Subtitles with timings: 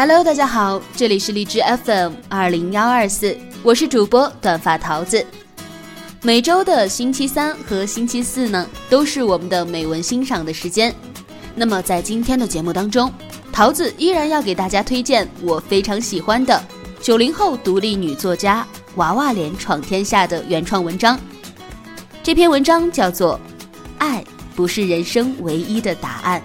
[0.00, 5.26] Hello，大家好，这里是荔枝 FM 二零幺二四，我是主播短发桃子。
[6.22, 10.94] 每周的星期三和星期四呢，都是我们的美文欣赏的时间。
[11.56, 13.12] 那么在今天的节目当中，
[13.52, 16.64] 桃子依然要给大家推荐我非常喜欢的
[17.00, 21.18] 九零后独立女作家娃娃脸闯天下的原创文章。
[22.22, 23.34] 这篇文章叫做
[23.98, 24.24] 《爱
[24.54, 26.40] 不是人生唯一的答案》。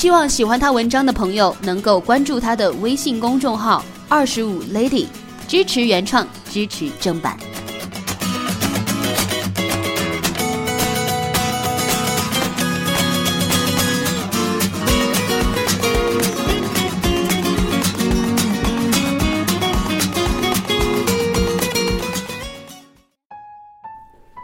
[0.00, 5.06] 希望喜欢他文章的朋友能够关注他的微信公众号“二十五 lady”，
[5.46, 7.38] 支持原创，支持正版。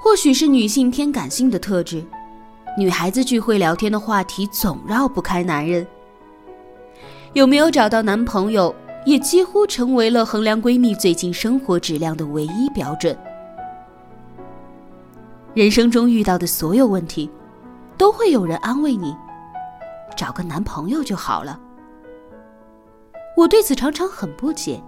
[0.03, 2.05] 或许是女性偏感性的特质。
[2.79, 5.87] 女孩子聚会聊天的话题总绕不开男人。
[7.33, 8.75] 有没有找到男朋友，
[9.07, 13.17] 也几乎成为了衡量闺蜜最近生活质量的唯一标准。
[15.55, 17.31] 人生中遇到的所有问题，
[17.97, 19.17] 都会有人安慰你
[20.15, 21.59] ：“找个男朋友就好了。”
[23.39, 24.83] 我对此常常很不解。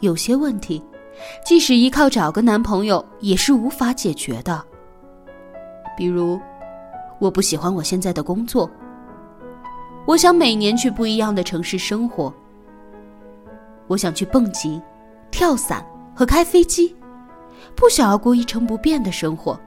[0.00, 0.82] 有些问题，
[1.44, 4.64] 即使依靠找个男朋友，也是无法解决的。
[5.98, 6.40] 比如，
[7.18, 8.70] 我不喜欢我现在的工作。
[10.06, 12.32] 我想每年去不一样的城市生活。
[13.88, 14.80] 我想去蹦极、
[15.32, 15.84] 跳伞
[16.14, 16.94] 和开飞机，
[17.74, 19.58] 不想要过一成不变的生活。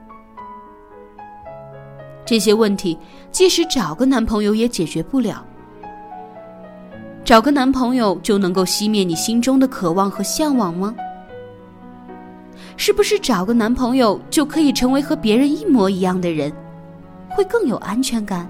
[2.24, 2.98] 这些问题，
[3.30, 5.44] 即使找个男朋友也解决不了。
[7.22, 10.94] 找个男朋友就能够熄灭你心中的渴望和向往吗？
[12.76, 16.52] 是不是找个男朋友就可以成为和别人一模一样的人，
[17.30, 18.48] 会更有安全感？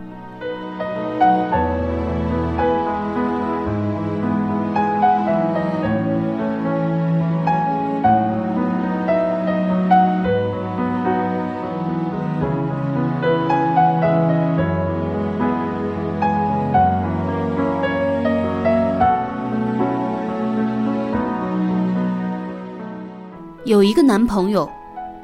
[23.82, 24.70] 有一个男朋友，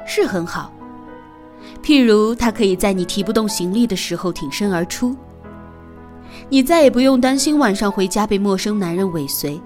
[0.05, 0.69] 是很好。
[1.81, 5.15] 譬如他可以在你提不动行李的时候挺身而出，
[6.49, 9.57] 你再也不用担心晚上回家被陌生男人尾随。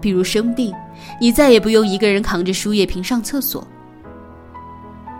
[0.00, 0.74] 比如生病，
[1.20, 3.64] 你再也不用一个人扛着输液瓶上厕所。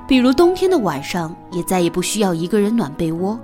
[0.08, 3.38] 比如冬天的晚上，也再也不需要一个人暖被窝。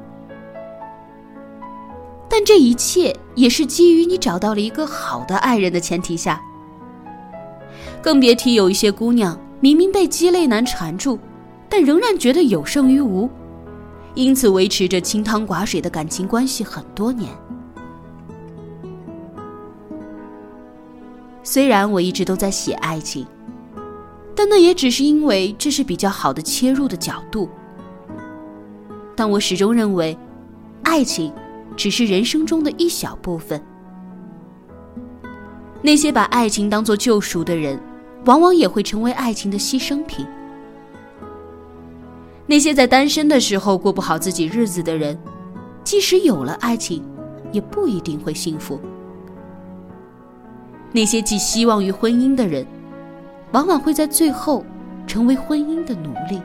[2.28, 6.42] 但这一切也是基于你找到了一个好的爱人的前提下。
[8.02, 11.16] 更别提有一些姑娘明明被鸡肋男缠住，
[11.68, 13.30] 但仍然觉得有胜于无，
[14.14, 17.30] 因此维持着清汤寡水的感情关系很多年。
[21.44, 23.24] 虽然我一直都在写爱情，
[24.34, 27.48] 但那也只是因为这是比较好的切入的角度。
[29.14, 30.18] 但我始终认为，
[30.82, 31.32] 爱情
[31.76, 33.62] 只是人生中的一小部分。
[35.82, 37.78] 那些把爱情当作救赎的人。
[38.24, 40.26] 往往也会成为爱情的牺牲品。
[42.46, 45.18] 那些在单身的时候过不好自己日子的人，
[45.82, 47.02] 即使有了爱情，
[47.50, 48.78] 也不一定会幸福。
[50.92, 52.66] 那些寄希望于婚姻的人，
[53.52, 54.64] 往往会在最后
[55.06, 56.40] 成为婚姻的奴隶。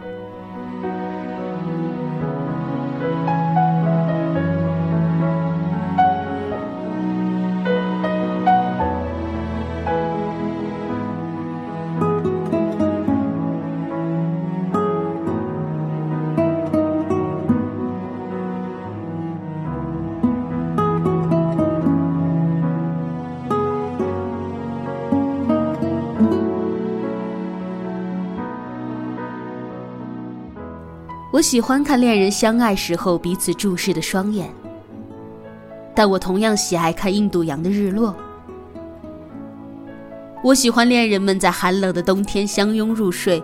[31.38, 34.52] 我喜欢看恋人相爱时候彼此注视的双眼，
[35.94, 38.16] 但我同样喜爱看印度洋的日落。
[40.44, 43.44] 我喜欢恋人们在寒冷的冬天相拥入睡，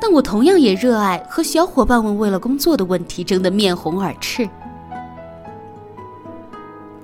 [0.00, 4.48] 但我同样也热爱和小伙伴们为了工作的问题争得面红耳赤。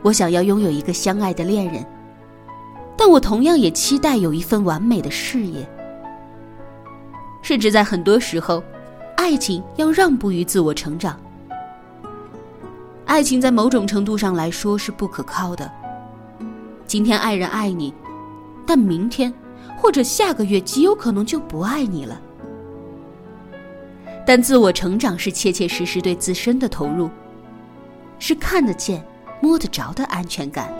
[0.00, 1.84] 我想要拥有一个相爱的恋人，
[2.96, 5.68] 但我同样也期待有一份完美的事业。
[7.42, 8.64] 甚至在很多时候，
[9.30, 11.16] 爱情要让步于自我成长。
[13.06, 15.70] 爱情在某种程度上来说是不可靠的。
[16.84, 17.94] 今天爱人爱你，
[18.66, 19.32] 但明天
[19.76, 22.20] 或者下个月极有可能就不爱你了。
[24.26, 27.08] 但自我成长是切切实实对自身的投入，
[28.18, 29.00] 是看得见、
[29.40, 30.74] 摸得着的安全感。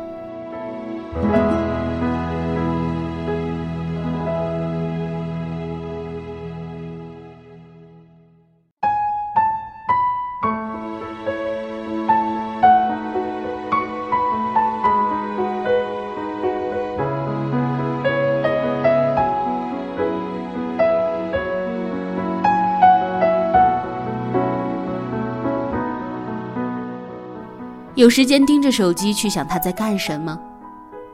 [28.00, 30.41] 有时间盯着手机去想他在干什么，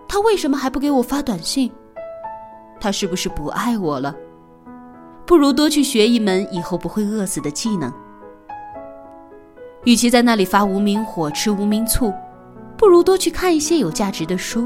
[0.06, 1.68] 他为什么还不给我发短信？
[2.80, 4.14] 他是不是不爱我了？
[5.26, 7.92] 不如多去学一门以后不会饿死的技能。
[9.82, 12.14] 与其在那里发无名火、吃无名醋，
[12.76, 14.64] 不如多去看一些有价值的书。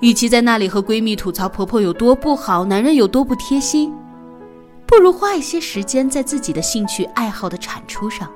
[0.00, 3.94] 与其在那里和闺蜜吐槽婆婆有多不好、男人有多不贴心，
[4.86, 8.26] 不如花一些时间在自己的兴趣爱好的产出上。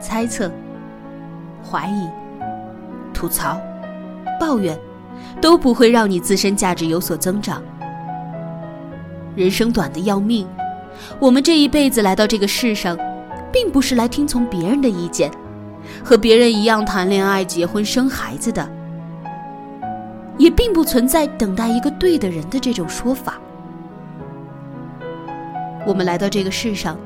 [0.00, 0.50] 猜测、
[1.62, 2.08] 怀疑、
[3.12, 3.60] 吐槽、
[4.40, 4.78] 抱怨，
[5.40, 7.62] 都不会让你自身价值有所增长。
[9.34, 10.46] 人生短的要命，
[11.18, 12.96] 我们这一辈子来到这个世上，
[13.52, 15.30] 并不是来听从别人的意见，
[16.04, 18.68] 和别人一样谈恋爱、结婚、生孩子的，
[20.36, 23.34] 也并不存在等待一个对的人的这种说法。
[25.86, 26.98] 我们来到这个世上。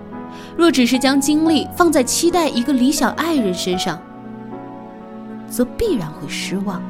[0.57, 3.99] 若只是将精力放在期待一个理想爱人身上，
[5.49, 6.83] 则必然会失望。